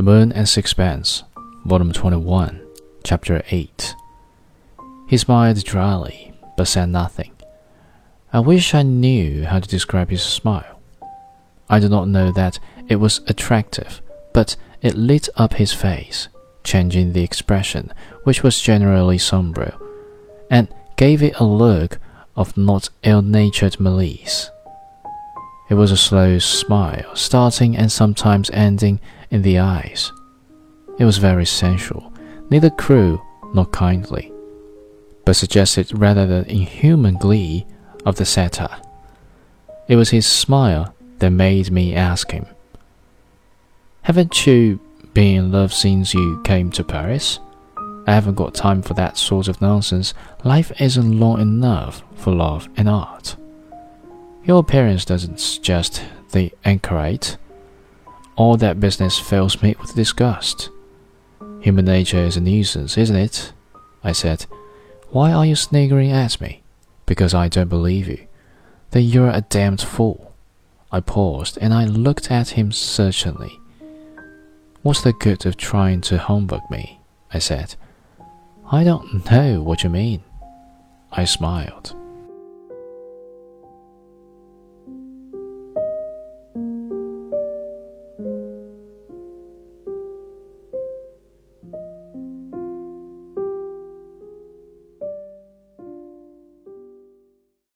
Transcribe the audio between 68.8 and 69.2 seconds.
Then